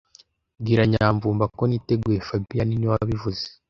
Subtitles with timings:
[0.59, 3.43] Bwira Nyamvumba ko niteguye fabien niwe wabivuze